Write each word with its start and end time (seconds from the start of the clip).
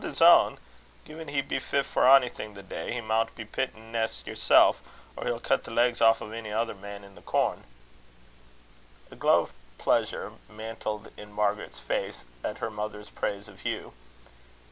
"Haud 0.03 0.09
his 0.09 0.19
ain! 0.23 0.57
Gin 1.05 1.27
he 1.27 1.41
be 1.43 1.59
fit 1.59 1.85
for 1.85 2.07
onything 2.07 2.55
the 2.55 2.63
day, 2.63 2.91
he 2.91 3.01
maun 3.01 3.29
be 3.35 3.45
pitten 3.45 3.91
neist 3.91 4.25
yersel', 4.25 4.77
or 5.15 5.25
he'll 5.25 5.39
cut 5.39 5.63
the 5.63 5.69
legs 5.69 6.01
aff 6.01 6.23
o' 6.23 6.25
ony 6.25 6.51
ither 6.51 6.73
man 6.73 7.05
i' 7.05 7.09
the 7.09 7.21
corn." 7.21 7.63
A 9.11 9.15
glow 9.15 9.41
of 9.41 9.53
pleasure 9.77 10.31
mantled 10.49 11.11
in 11.17 11.31
Margaret's 11.31 11.77
face 11.77 12.25
at 12.43 12.57
her 12.57 12.71
mother's 12.71 13.11
praise 13.11 13.47
of 13.47 13.59
Hugh. 13.59 13.93